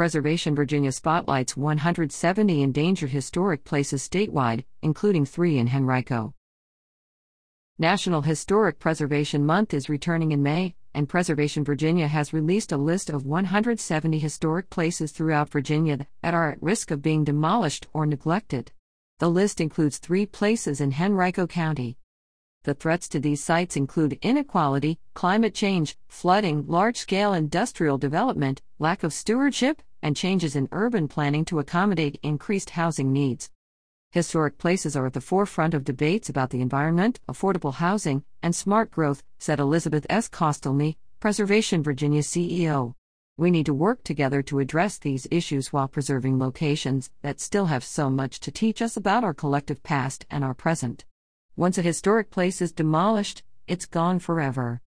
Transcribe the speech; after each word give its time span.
Preservation 0.00 0.54
Virginia 0.54 0.92
spotlights 0.92 1.58
170 1.58 2.62
endangered 2.62 3.10
historic 3.10 3.64
places 3.64 4.02
statewide, 4.08 4.64
including 4.80 5.26
three 5.26 5.58
in 5.58 5.68
Henrico. 5.68 6.32
National 7.78 8.22
Historic 8.22 8.78
Preservation 8.78 9.44
Month 9.44 9.74
is 9.74 9.90
returning 9.90 10.32
in 10.32 10.42
May, 10.42 10.74
and 10.94 11.06
Preservation 11.06 11.64
Virginia 11.64 12.08
has 12.08 12.32
released 12.32 12.72
a 12.72 12.78
list 12.78 13.10
of 13.10 13.26
170 13.26 14.18
historic 14.18 14.70
places 14.70 15.12
throughout 15.12 15.50
Virginia 15.50 16.06
that 16.22 16.32
are 16.32 16.52
at 16.52 16.62
risk 16.62 16.90
of 16.90 17.02
being 17.02 17.22
demolished 17.22 17.86
or 17.92 18.06
neglected. 18.06 18.72
The 19.18 19.28
list 19.28 19.60
includes 19.60 19.98
three 19.98 20.24
places 20.24 20.80
in 20.80 20.94
Henrico 20.98 21.46
County. 21.46 21.98
The 22.64 22.72
threats 22.72 23.06
to 23.10 23.20
these 23.20 23.44
sites 23.44 23.76
include 23.76 24.18
inequality, 24.22 24.98
climate 25.12 25.54
change, 25.54 25.98
flooding, 26.08 26.66
large 26.66 26.96
scale 26.96 27.34
industrial 27.34 27.98
development, 27.98 28.62
lack 28.78 29.02
of 29.02 29.12
stewardship, 29.12 29.82
and 30.02 30.16
changes 30.16 30.56
in 30.56 30.68
urban 30.72 31.08
planning 31.08 31.44
to 31.44 31.58
accommodate 31.58 32.18
increased 32.22 32.70
housing 32.70 33.12
needs. 33.12 33.50
Historic 34.12 34.58
places 34.58 34.96
are 34.96 35.06
at 35.06 35.12
the 35.12 35.20
forefront 35.20 35.72
of 35.72 35.84
debates 35.84 36.28
about 36.28 36.50
the 36.50 36.60
environment, 36.60 37.20
affordable 37.28 37.74
housing, 37.74 38.24
and 38.42 38.54
smart 38.54 38.90
growth, 38.90 39.22
said 39.38 39.60
Elizabeth 39.60 40.04
S. 40.10 40.28
Kostelny, 40.28 40.96
Preservation 41.20 41.82
Virginia 41.82 42.22
CEO. 42.22 42.94
We 43.36 43.50
need 43.50 43.66
to 43.66 43.74
work 43.74 44.02
together 44.02 44.42
to 44.42 44.58
address 44.58 44.98
these 44.98 45.28
issues 45.30 45.72
while 45.72 45.86
preserving 45.86 46.38
locations 46.38 47.10
that 47.22 47.40
still 47.40 47.66
have 47.66 47.84
so 47.84 48.10
much 48.10 48.40
to 48.40 48.50
teach 48.50 48.82
us 48.82 48.96
about 48.96 49.22
our 49.22 49.32
collective 49.32 49.82
past 49.82 50.26
and 50.28 50.42
our 50.42 50.54
present. 50.54 51.04
Once 51.56 51.78
a 51.78 51.82
historic 51.82 52.30
place 52.30 52.60
is 52.60 52.72
demolished, 52.72 53.42
it's 53.66 53.86
gone 53.86 54.18
forever. 54.18 54.80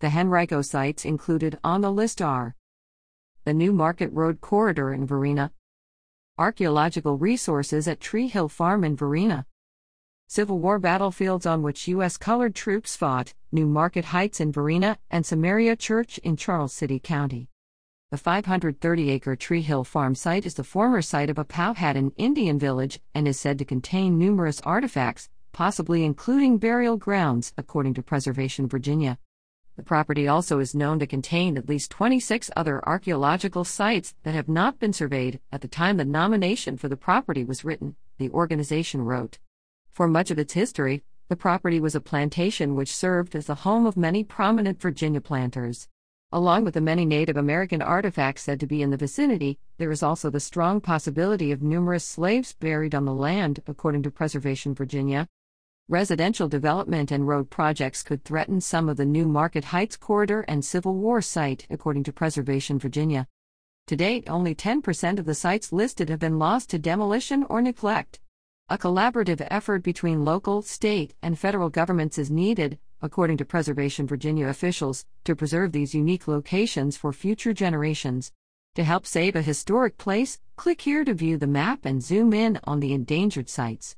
The 0.00 0.08
Henrico 0.08 0.60
sites 0.60 1.04
included 1.04 1.58
on 1.64 1.80
the 1.80 1.90
list 1.90 2.20
are 2.20 2.54
the 3.44 3.52
New 3.52 3.72
Market 3.72 4.10
Road 4.12 4.40
Corridor 4.40 4.92
in 4.94 5.06
Varina, 5.06 5.52
archaeological 6.38 7.18
resources 7.18 7.86
at 7.86 8.00
Tree 8.00 8.28
Hill 8.28 8.48
Farm 8.48 8.82
in 8.84 8.96
Varina, 8.96 9.46
Civil 10.26 10.58
War 10.58 10.78
battlefields 10.78 11.44
on 11.44 11.62
which 11.62 11.86
U.S. 11.88 12.16
colored 12.16 12.54
troops 12.54 12.96
fought, 12.96 13.34
New 13.52 13.66
Market 13.66 14.06
Heights 14.06 14.40
in 14.40 14.50
Varina, 14.50 14.96
and 15.10 15.26
Samaria 15.26 15.76
Church 15.76 16.16
in 16.18 16.36
Charles 16.36 16.72
City 16.72 16.98
County. 16.98 17.48
The 18.10 18.16
530 18.16 19.10
acre 19.10 19.36
Tree 19.36 19.60
Hill 19.60 19.84
Farm 19.84 20.14
site 20.14 20.46
is 20.46 20.54
the 20.54 20.64
former 20.64 21.02
site 21.02 21.28
of 21.28 21.38
a 21.38 21.44
Powhatan 21.44 22.12
Indian 22.16 22.58
village 22.58 23.00
and 23.14 23.28
is 23.28 23.38
said 23.38 23.58
to 23.58 23.66
contain 23.66 24.18
numerous 24.18 24.62
artifacts, 24.62 25.28
possibly 25.52 26.02
including 26.02 26.56
burial 26.56 26.96
grounds, 26.96 27.52
according 27.58 27.92
to 27.94 28.02
Preservation 28.02 28.66
Virginia. 28.66 29.18
The 29.76 29.82
property 29.82 30.28
also 30.28 30.60
is 30.60 30.72
known 30.72 31.00
to 31.00 31.06
contain 31.06 31.58
at 31.58 31.68
least 31.68 31.90
26 31.90 32.48
other 32.54 32.86
archaeological 32.88 33.64
sites 33.64 34.14
that 34.22 34.34
have 34.34 34.48
not 34.48 34.78
been 34.78 34.92
surveyed 34.92 35.40
at 35.50 35.62
the 35.62 35.68
time 35.68 35.96
the 35.96 36.04
nomination 36.04 36.76
for 36.76 36.88
the 36.88 36.96
property 36.96 37.42
was 37.42 37.64
written, 37.64 37.96
the 38.18 38.30
organization 38.30 39.02
wrote. 39.02 39.38
For 39.90 40.06
much 40.06 40.30
of 40.30 40.38
its 40.38 40.52
history, 40.52 41.02
the 41.28 41.34
property 41.34 41.80
was 41.80 41.96
a 41.96 42.00
plantation 42.00 42.76
which 42.76 42.94
served 42.94 43.34
as 43.34 43.46
the 43.46 43.56
home 43.56 43.84
of 43.84 43.96
many 43.96 44.22
prominent 44.22 44.80
Virginia 44.80 45.20
planters. 45.20 45.88
Along 46.30 46.64
with 46.64 46.74
the 46.74 46.80
many 46.80 47.04
Native 47.04 47.36
American 47.36 47.82
artifacts 47.82 48.42
said 48.42 48.60
to 48.60 48.66
be 48.66 48.80
in 48.80 48.90
the 48.90 48.96
vicinity, 48.96 49.58
there 49.78 49.90
is 49.90 50.02
also 50.04 50.30
the 50.30 50.38
strong 50.38 50.80
possibility 50.80 51.50
of 51.50 51.62
numerous 51.62 52.04
slaves 52.04 52.52
buried 52.52 52.94
on 52.94 53.06
the 53.06 53.14
land, 53.14 53.60
according 53.66 54.04
to 54.04 54.10
Preservation 54.10 54.74
Virginia, 54.74 55.28
Residential 55.90 56.48
development 56.48 57.10
and 57.10 57.28
road 57.28 57.50
projects 57.50 58.02
could 58.02 58.24
threaten 58.24 58.58
some 58.58 58.88
of 58.88 58.96
the 58.96 59.04
new 59.04 59.28
Market 59.28 59.64
Heights 59.64 59.98
corridor 59.98 60.42
and 60.48 60.64
Civil 60.64 60.94
War 60.94 61.20
site, 61.20 61.66
according 61.68 62.04
to 62.04 62.12
Preservation 62.12 62.78
Virginia. 62.78 63.28
To 63.88 63.96
date, 63.96 64.24
only 64.26 64.54
10% 64.54 65.18
of 65.18 65.26
the 65.26 65.34
sites 65.34 65.74
listed 65.74 66.08
have 66.08 66.20
been 66.20 66.38
lost 66.38 66.70
to 66.70 66.78
demolition 66.78 67.44
or 67.50 67.60
neglect. 67.60 68.18
A 68.70 68.78
collaborative 68.78 69.46
effort 69.50 69.82
between 69.82 70.24
local, 70.24 70.62
state, 70.62 71.12
and 71.20 71.38
federal 71.38 71.68
governments 71.68 72.16
is 72.16 72.30
needed, 72.30 72.78
according 73.02 73.36
to 73.36 73.44
Preservation 73.44 74.06
Virginia 74.06 74.48
officials, 74.48 75.04
to 75.24 75.36
preserve 75.36 75.72
these 75.72 75.94
unique 75.94 76.26
locations 76.26 76.96
for 76.96 77.12
future 77.12 77.52
generations. 77.52 78.32
To 78.76 78.84
help 78.84 79.06
save 79.06 79.36
a 79.36 79.42
historic 79.42 79.98
place, 79.98 80.40
click 80.56 80.80
here 80.80 81.04
to 81.04 81.12
view 81.12 81.36
the 81.36 81.46
map 81.46 81.84
and 81.84 82.02
zoom 82.02 82.32
in 82.32 82.58
on 82.64 82.80
the 82.80 82.94
endangered 82.94 83.50
sites. 83.50 83.96